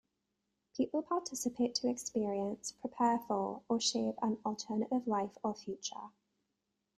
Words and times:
People 0.75 1.03
participate 1.03 1.75
to 1.75 1.87
experience, 1.87 2.71
prepare 2.71 3.19
for 3.27 3.61
or 3.69 3.79
shape 3.79 4.15
an 4.23 4.39
alternative 4.43 5.05
life 5.05 5.37
or 5.43 5.53
future. 5.53 6.09